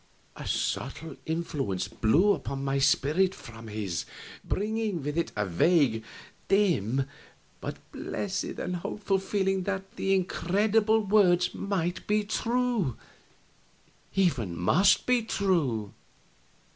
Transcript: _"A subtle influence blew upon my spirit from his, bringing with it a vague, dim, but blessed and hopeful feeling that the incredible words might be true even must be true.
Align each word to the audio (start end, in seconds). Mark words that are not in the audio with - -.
_"A 0.43 0.47
subtle 0.47 1.15
influence 1.27 1.87
blew 1.87 2.33
upon 2.33 2.63
my 2.63 2.79
spirit 2.79 3.35
from 3.35 3.67
his, 3.67 4.05
bringing 4.43 5.03
with 5.03 5.15
it 5.15 5.31
a 5.35 5.45
vague, 5.45 6.03
dim, 6.47 7.05
but 7.59 7.77
blessed 7.91 8.57
and 8.57 8.77
hopeful 8.77 9.19
feeling 9.19 9.61
that 9.61 9.95
the 9.97 10.15
incredible 10.15 11.01
words 11.01 11.53
might 11.53 12.07
be 12.07 12.23
true 12.23 12.97
even 14.15 14.57
must 14.57 15.05
be 15.05 15.21
true. 15.21 15.93